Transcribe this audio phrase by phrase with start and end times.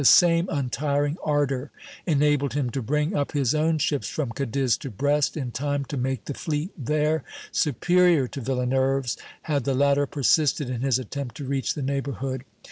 [0.01, 1.69] The same untiring ardor
[2.07, 5.95] enabled him to bring up his own ships from Cadiz to Brest in time to
[5.95, 11.45] make the fleet there superior to Villeneuve's, had the latter persisted in his attempt to
[11.45, 12.45] reach the neighborhood.